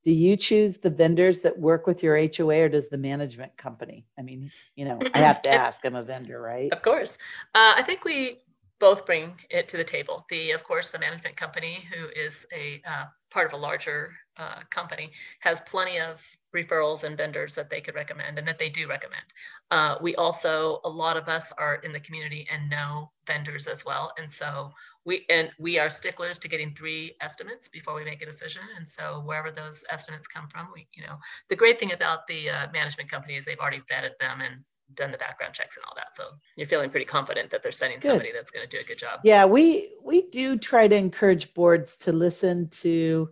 do 0.03 0.11
you 0.11 0.35
choose 0.35 0.77
the 0.77 0.89
vendors 0.89 1.41
that 1.41 1.57
work 1.57 1.87
with 1.87 2.03
your 2.03 2.17
HOA 2.17 2.63
or 2.63 2.69
does 2.69 2.89
the 2.89 2.97
management 2.97 3.55
company? 3.57 4.05
I 4.19 4.21
mean, 4.21 4.51
you 4.75 4.85
know, 4.85 4.99
I 5.13 5.19
have 5.19 5.41
to 5.43 5.49
ask, 5.53 5.85
I'm 5.85 5.95
a 5.95 6.03
vendor, 6.03 6.41
right? 6.41 6.71
Of 6.71 6.81
course. 6.81 7.11
Uh, 7.55 7.73
I 7.77 7.83
think 7.83 8.03
we 8.03 8.39
both 8.79 9.05
bring 9.05 9.33
it 9.49 9.69
to 9.69 9.77
the 9.77 9.83
table. 9.83 10.25
The, 10.29 10.51
of 10.51 10.63
course, 10.63 10.89
the 10.89 10.99
management 10.99 11.37
company, 11.37 11.85
who 11.93 12.07
is 12.09 12.45
a 12.53 12.81
uh, 12.85 13.05
part 13.31 13.47
of 13.47 13.53
a 13.53 13.57
larger 13.57 14.11
uh, 14.35 14.59
company, 14.71 15.11
has 15.39 15.61
plenty 15.61 15.99
of 15.99 16.19
referrals 16.53 17.03
and 17.03 17.17
vendors 17.17 17.55
that 17.55 17.69
they 17.69 17.81
could 17.81 17.95
recommend 17.95 18.37
and 18.37 18.47
that 18.47 18.59
they 18.59 18.69
do 18.69 18.87
recommend. 18.87 19.23
Uh, 19.71 19.95
we 20.01 20.15
also, 20.15 20.81
a 20.83 20.89
lot 20.89 21.17
of 21.17 21.27
us 21.27 21.51
are 21.57 21.75
in 21.75 21.93
the 21.93 21.99
community 21.99 22.47
and 22.51 22.69
know 22.69 23.09
vendors 23.25 23.67
as 23.67 23.85
well. 23.85 24.13
And 24.17 24.31
so 24.31 24.71
we, 25.05 25.25
and 25.29 25.49
we 25.59 25.77
are 25.77 25.89
sticklers 25.89 26.37
to 26.39 26.47
getting 26.47 26.73
three 26.73 27.15
estimates 27.21 27.67
before 27.67 27.93
we 27.93 28.05
make 28.05 28.21
a 28.21 28.25
decision. 28.25 28.61
And 28.77 28.87
so 28.87 29.21
wherever 29.25 29.51
those 29.51 29.83
estimates 29.89 30.27
come 30.27 30.47
from, 30.47 30.69
we, 30.73 30.87
you 30.93 31.03
know, 31.03 31.17
the 31.49 31.55
great 31.55 31.79
thing 31.79 31.91
about 31.91 32.25
the 32.27 32.49
uh, 32.49 32.67
management 32.71 33.11
company 33.11 33.35
is 33.35 33.45
they've 33.45 33.59
already 33.59 33.81
vetted 33.91 34.17
them 34.19 34.41
and 34.41 34.63
done 34.95 35.11
the 35.11 35.17
background 35.17 35.53
checks 35.53 35.75
and 35.75 35.83
all 35.87 35.93
that. 35.95 36.15
So 36.15 36.23
you're 36.55 36.67
feeling 36.67 36.89
pretty 36.89 37.05
confident 37.05 37.49
that 37.51 37.63
they're 37.63 37.71
sending 37.71 37.99
good. 37.99 38.09
somebody 38.09 38.31
that's 38.33 38.51
going 38.51 38.67
to 38.67 38.77
do 38.77 38.81
a 38.81 38.85
good 38.85 38.97
job. 38.97 39.19
Yeah, 39.23 39.45
we 39.45 39.93
we 40.03 40.29
do 40.29 40.57
try 40.57 40.87
to 40.87 40.95
encourage 40.95 41.53
boards 41.53 41.97
to 41.99 42.11
listen 42.11 42.69
to 42.81 43.29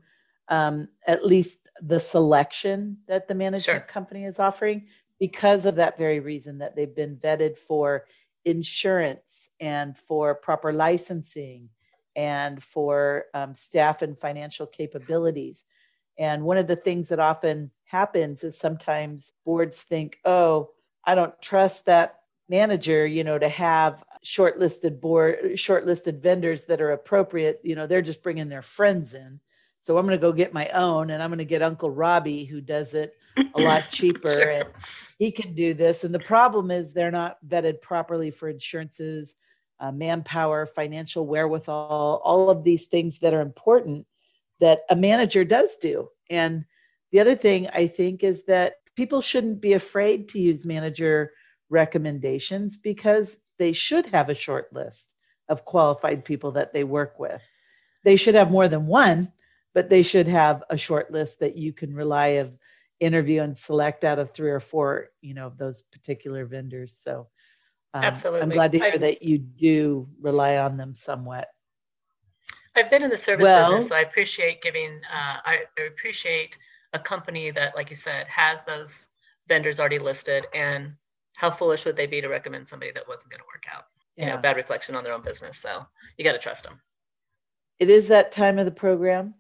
um, 0.48 0.90
at 1.06 1.26
least 1.26 1.70
the 1.82 2.00
selection 2.00 2.98
that 3.08 3.28
the 3.28 3.36
management 3.36 3.64
sure. 3.64 3.88
company 3.88 4.26
is 4.26 4.40
offering 4.40 4.88
because 5.20 5.66
of 5.66 5.76
that 5.76 5.98
very 5.98 6.20
reason 6.20 6.60
that 6.60 6.76
they've 6.76 6.96
been 6.96 7.16
vetted 7.16 7.58
for 7.58 8.06
insurance 8.44 9.31
and 9.62 9.98
for 9.98 10.36
proper 10.36 10.74
licensing 10.74 11.70
and 12.16 12.62
for 12.62 13.26
um, 13.34 13.56
staff 13.56 14.02
and 14.02 14.20
financial 14.20 14.68
capabilities. 14.68 15.64
And 16.18 16.44
one 16.44 16.58
of 16.58 16.68
the 16.68 16.76
things 16.76 17.08
that 17.08 17.20
often 17.20 17.72
happens 17.86 18.44
is 18.44 18.58
sometimes 18.58 19.34
boards 19.46 19.82
think, 19.82 20.20
oh, 20.26 20.72
I 21.06 21.16
don't 21.16 21.40
trust 21.42 21.86
that 21.86 22.20
manager, 22.50 23.06
you 23.06 23.24
know, 23.24 23.40
to 23.40 23.48
have 23.48 24.04
shortlisted 24.26 25.00
board, 25.00 25.40
shortlisted 25.54 26.20
vendors 26.20 26.66
that 26.66 26.82
are 26.82 26.92
appropriate. 26.92 27.62
You 27.64 27.76
know, 27.76 27.88
they're 27.88 28.02
just 28.02 28.24
bringing 28.24 28.50
their 28.50 28.62
friends 28.62 29.14
in. 29.14 29.40
So 29.80 29.98
I'm 29.98 30.06
going 30.06 30.18
to 30.18 30.22
go 30.22 30.32
get 30.32 30.54
my 30.54 30.68
own 30.70 31.10
and 31.10 31.24
I'm 31.24 31.30
going 31.30 31.40
to 31.40 31.46
get 31.46 31.64
Uncle 31.64 31.90
Robbie 31.90 32.46
who 32.46 32.62
does 32.62 32.94
it 32.94 33.16
a 33.56 33.62
lot 33.62 33.86
cheaper 33.90 34.32
sure. 34.32 34.52
and 34.52 34.70
he 35.18 35.32
can 35.32 35.54
do 35.54 35.74
this. 35.74 36.04
And 36.04 36.14
the 36.14 36.20
problem 36.20 36.70
is 36.70 36.94
they're 36.94 37.10
not 37.10 37.38
vetted 37.48 37.82
properly 37.82 38.30
for 38.32 38.50
insurances, 38.50 39.36
uh, 39.82 39.92
manpower, 39.92 40.66
financial 40.66 41.26
wherewithal, 41.26 42.22
all 42.24 42.50
of 42.50 42.64
these 42.64 42.86
things 42.86 43.20
that 43.20 43.34
are 43.34 43.42
important 43.42 44.06
that 44.60 44.84
a 44.90 44.96
manager 44.96 45.44
does 45.44 45.76
do. 45.78 46.08
And 46.30 46.66
the 47.12 47.20
other 47.20 47.36
thing 47.36 47.68
I 47.74 47.88
think 47.88 48.24
is 48.24 48.46
that 48.46 48.76
people 48.96 49.22
shouldn't 49.22 49.60
be 49.60 49.74
afraid 49.74 50.30
to 50.30 50.40
use 50.40 50.64
manager 50.64 51.32
recommendations 51.70 52.78
because 52.78 53.38
they 53.58 53.74
should 53.74 54.06
have 54.08 54.30
a 54.30 54.36
short 54.36 54.72
list 54.72 55.14
of 55.50 55.66
qualified 55.66 56.24
people 56.24 56.52
that 56.52 56.74
they 56.74 56.84
work 56.84 57.20
with. 57.20 57.42
They 58.04 58.16
should 58.16 58.36
have 58.36 58.52
more 58.52 58.68
than 58.68 58.88
one, 58.88 59.34
but 59.74 59.90
they 59.90 60.04
should 60.04 60.28
have 60.28 60.64
a 60.70 60.78
short 60.78 61.12
list 61.12 61.40
that 61.40 61.58
you 61.58 61.74
can 61.74 61.96
rely 61.96 62.28
of 62.28 62.58
interview 63.00 63.42
and 63.42 63.58
select 63.58 64.04
out 64.04 64.20
of 64.20 64.32
three 64.32 64.52
or 64.52 64.60
four, 64.60 65.10
you 65.22 65.34
know, 65.34 65.48
of 65.48 65.58
those 65.58 65.82
particular 65.82 66.46
vendors. 66.46 66.94
So 66.96 67.28
um, 67.94 68.04
absolutely, 68.04 68.42
I'm 68.42 68.50
glad 68.50 68.72
to 68.72 68.80
hear 68.80 68.92
I've, 68.94 69.02
that 69.02 69.22
you 69.22 69.38
do 69.38 70.08
rely 70.22 70.58
on 70.58 70.78
them 70.78 70.96
somewhat. 70.96 71.48
I've 72.76 72.90
been 72.90 73.04
in 73.04 73.10
the 73.10 73.18
service 73.18 73.44
well, 73.44 73.72
business, 73.72 73.90
so 73.90 73.96
I 73.96 74.02
appreciate 74.02 74.62
giving. 74.62 75.02
Uh, 75.12 75.38
I, 75.46 75.60
I 75.78 75.82
appreciate 75.84 76.58
a 76.94 77.00
company 77.00 77.52
that, 77.52 77.76
like 77.76 77.90
you 77.90 77.96
said, 77.96 78.28
has 78.28 78.64
those 78.66 79.08
vendors 79.48 79.80
already 79.80 80.00
listed, 80.00 80.48
and 80.54 80.94
how 81.36 81.52
foolish 81.52 81.86
would 81.86 81.96
they 81.96 82.08
be 82.08 82.22
to 82.22 82.28
recommend 82.28 82.68
somebody 82.68 82.92
that 82.94 83.08
wasn't 83.08 83.32
going 83.32 83.42
to 83.42 83.48
work 83.48 83.64
out? 83.74 83.86
You 84.16 84.26
yeah. 84.26 84.36
know, 84.36 84.42
bad 84.42 84.58
reflection 84.58 84.96
on 84.96 85.04
their 85.04 85.14
own 85.14 85.24
business. 85.24 85.58
So 85.58 85.86
you 86.18 86.24
got 86.24 86.34
to 86.34 86.40
trust 86.40 86.64
them. 86.64 86.80
It 87.80 87.90
is 87.90 88.08
that 88.10 88.32
time 88.32 88.60
of 88.60 88.66
the 88.66 88.72
program 88.72 89.34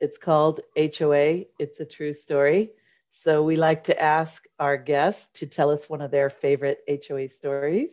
it's 0.00 0.18
called 0.18 0.60
HOA. 0.76 1.44
It's 1.58 1.80
a 1.80 1.84
true 1.84 2.12
story. 2.12 2.70
So 3.12 3.42
we 3.42 3.56
like 3.56 3.84
to 3.84 4.00
ask 4.00 4.44
our 4.58 4.76
guests 4.76 5.28
to 5.40 5.46
tell 5.46 5.70
us 5.70 5.88
one 5.88 6.00
of 6.00 6.10
their 6.10 6.30
favorite 6.30 6.78
HOA 6.88 7.28
stories. 7.28 7.90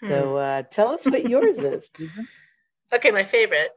Hmm. 0.00 0.08
So 0.08 0.36
uh, 0.36 0.62
tell 0.62 0.88
us 0.88 1.04
what 1.04 1.28
yours 1.28 1.58
is. 1.58 1.90
Okay, 2.92 3.10
my 3.10 3.24
favorite. 3.24 3.72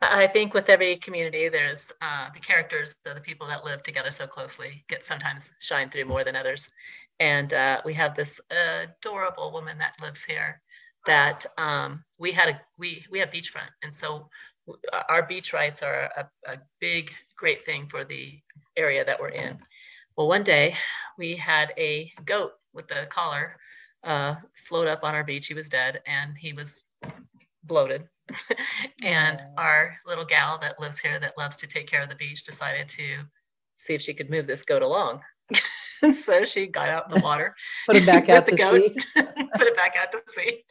I 0.00 0.26
think 0.26 0.54
with 0.54 0.70
every 0.70 0.96
community, 0.96 1.50
there's 1.50 1.92
uh, 2.00 2.28
the 2.32 2.40
characters 2.40 2.94
of 3.04 3.14
the 3.14 3.20
people 3.20 3.46
that 3.48 3.66
live 3.66 3.82
together 3.82 4.10
so 4.10 4.26
closely 4.26 4.82
get 4.88 5.04
sometimes 5.04 5.50
shine 5.60 5.90
through 5.90 6.06
more 6.06 6.24
than 6.24 6.36
others. 6.36 6.70
And 7.20 7.52
uh, 7.52 7.82
we 7.84 7.92
have 7.92 8.14
this 8.14 8.40
adorable 8.50 9.52
woman 9.52 9.76
that 9.76 9.92
lives 10.00 10.22
here 10.22 10.62
that 11.04 11.44
um, 11.58 12.02
we 12.18 12.32
had 12.32 12.48
a 12.48 12.60
we 12.78 13.04
we 13.10 13.18
have 13.20 13.30
beachfront, 13.30 13.70
and 13.82 13.94
so 13.94 14.28
our 15.08 15.22
beach 15.22 15.52
rights 15.52 15.82
are 15.82 16.10
a, 16.16 16.52
a 16.52 16.56
big, 16.80 17.10
great 17.36 17.64
thing 17.64 17.86
for 17.88 18.04
the 18.04 18.38
area 18.76 19.04
that 19.04 19.20
we're 19.20 19.28
in. 19.28 19.58
Well, 20.16 20.28
one 20.28 20.44
day 20.44 20.74
we 21.18 21.36
had 21.36 21.74
a 21.76 22.10
goat 22.24 22.52
with 22.72 22.88
the 22.88 23.06
collar 23.10 23.56
uh, 24.02 24.36
float 24.54 24.86
up 24.86 25.00
on 25.02 25.14
our 25.14 25.24
beach. 25.24 25.46
He 25.46 25.52
was 25.52 25.68
dead 25.68 26.00
and 26.06 26.38
he 26.38 26.54
was 26.54 26.80
bloated. 27.64 28.08
and 29.04 29.42
our 29.58 29.94
little 30.06 30.24
gal 30.24 30.58
that 30.60 30.80
lives 30.80 30.98
here 30.98 31.20
that 31.20 31.36
loves 31.36 31.56
to 31.56 31.66
take 31.66 31.86
care 31.86 32.02
of 32.02 32.08
the 32.08 32.14
beach 32.14 32.44
decided 32.44 32.88
to 32.88 33.18
see 33.78 33.92
if 33.92 34.00
she 34.00 34.14
could 34.14 34.30
move 34.30 34.46
this 34.46 34.62
goat 34.62 34.80
along. 34.80 35.20
so 36.14 36.44
she 36.44 36.66
got 36.66 36.88
out 36.88 37.08
in 37.08 37.18
the 37.18 37.24
water, 37.24 37.54
put 37.86 37.96
it 37.96 38.06
back 38.06 38.30
out 38.30 38.46
the 38.46 38.56
goat, 38.56 38.90
put 39.14 39.66
it 39.66 39.76
back 39.76 39.94
out 40.00 40.10
to 40.12 40.22
sea, 40.32 40.64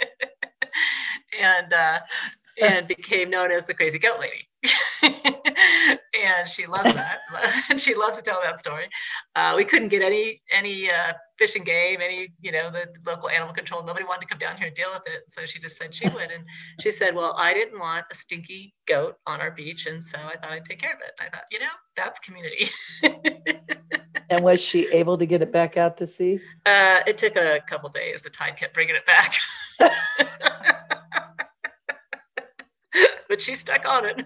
and 1.39 1.71
uh, 1.71 1.99
and 2.61 2.87
became 2.87 3.29
known 3.29 3.51
as 3.51 3.65
the 3.65 3.73
crazy 3.75 3.99
goat 3.99 4.19
lady. 4.19 5.43
And 6.13 6.47
she 6.47 6.65
loves 6.65 6.93
that. 6.93 7.19
and 7.69 7.79
she 7.81 7.93
loves 7.93 8.17
to 8.17 8.23
tell 8.23 8.39
that 8.43 8.57
story. 8.57 8.87
Uh, 9.35 9.53
we 9.55 9.65
couldn't 9.65 9.89
get 9.89 10.01
any 10.01 10.41
any 10.51 10.89
uh, 10.89 11.13
fish 11.37 11.55
and 11.55 11.65
game, 11.65 11.99
any 12.01 12.33
you 12.41 12.51
know 12.51 12.71
the 12.71 12.85
local 13.05 13.29
animal 13.29 13.53
control. 13.53 13.83
Nobody 13.83 14.05
wanted 14.05 14.21
to 14.21 14.27
come 14.27 14.39
down 14.39 14.57
here 14.57 14.67
and 14.67 14.75
deal 14.75 14.89
with 14.93 15.03
it. 15.05 15.23
So 15.29 15.45
she 15.45 15.59
just 15.59 15.77
said 15.77 15.93
she 15.93 16.07
would, 16.09 16.31
and 16.31 16.43
she 16.79 16.91
said, 16.91 17.15
"Well, 17.15 17.35
I 17.37 17.53
didn't 17.53 17.79
want 17.79 18.05
a 18.11 18.15
stinky 18.15 18.73
goat 18.87 19.15
on 19.27 19.41
our 19.41 19.51
beach, 19.51 19.85
and 19.87 20.03
so 20.03 20.17
I 20.17 20.35
thought 20.37 20.51
I'd 20.51 20.65
take 20.65 20.79
care 20.79 20.93
of 20.93 20.99
it." 21.01 21.13
I 21.19 21.29
thought, 21.29 21.45
you 21.51 21.59
know, 21.59 21.65
that's 21.95 22.19
community. 22.19 22.69
and 24.29 24.43
was 24.43 24.61
she 24.61 24.87
able 24.87 25.17
to 25.17 25.25
get 25.25 25.41
it 25.41 25.51
back 25.51 25.77
out 25.77 25.97
to 25.97 26.07
sea? 26.07 26.39
Uh, 26.65 27.01
it 27.05 27.17
took 27.17 27.35
a 27.35 27.61
couple 27.69 27.89
days. 27.89 28.21
The 28.21 28.29
tide 28.29 28.57
kept 28.57 28.73
bringing 28.73 28.95
it 28.95 29.05
back. 29.05 29.35
but 33.27 33.41
she 33.41 33.55
stuck 33.55 33.85
on 33.85 34.05
it. 34.05 34.25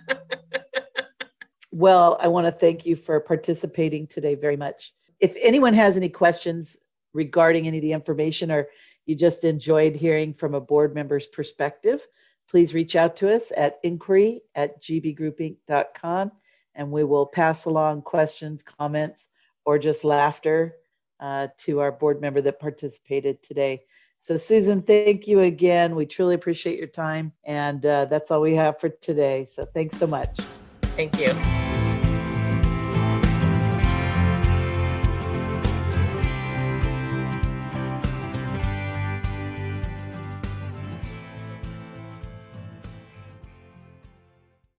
Well, 1.80 2.18
I 2.20 2.28
want 2.28 2.46
to 2.46 2.52
thank 2.52 2.86
you 2.86 2.98
for 2.98 3.22
participating 3.22 4.06
today 4.06 4.36
very 4.36 4.58
much. 4.58 4.94
If 5.22 5.34
anyone 5.40 5.74
has 5.76 5.96
any 5.96 6.10
questions 6.10 6.76
regarding 7.14 7.68
any 7.68 7.78
of 7.78 7.82
the 7.82 7.94
information 7.94 8.52
or 8.52 8.68
you 9.06 9.16
just 9.16 9.46
enjoyed 9.46 9.96
hearing 9.96 10.34
from 10.34 10.56
a 10.56 10.60
board 10.60 10.94
member's 10.94 11.26
perspective, 11.26 12.06
please 12.50 12.74
reach 12.74 12.98
out 12.98 13.16
to 13.18 13.34
us 13.34 13.54
at 13.56 13.80
inquiry 13.82 14.42
at 14.56 14.84
gbgroupinc.com 14.84 16.34
and 16.76 16.92
we 16.92 17.06
will 17.06 17.26
pass 17.26 17.64
along 17.64 18.02
questions, 18.02 18.62
comments, 18.62 19.30
or 19.64 19.80
just 19.80 20.04
laughter 20.04 20.76
uh, 21.22 21.48
to 21.60 21.80
our 21.80 21.94
board 21.94 22.20
member 22.20 22.42
that 22.42 22.60
participated 22.60 23.42
today. 23.42 23.84
So, 24.20 24.36
Susan, 24.36 24.82
thank 24.82 25.30
you 25.30 25.40
again. 25.40 25.96
We 25.96 26.06
truly 26.06 26.36
appreciate 26.36 26.78
your 26.78 26.88
time. 26.88 27.32
And 27.46 27.86
uh, 27.86 28.04
that's 28.06 28.32
all 28.32 28.42
we 28.42 28.56
have 28.56 28.82
for 28.82 28.90
today. 28.90 29.48
So, 29.50 29.66
thanks 29.66 29.98
so 29.98 30.08
much. 30.08 30.40
Thank 30.82 31.18
you. 31.18 31.32